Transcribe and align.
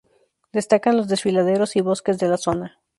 Destacan 0.51 0.97
los 0.97 1.07
desfiladeros 1.07 1.75
y 1.75 1.81
bosques 1.81 2.17
de 2.17 2.27
la 2.27 2.37
zona. 2.37 2.79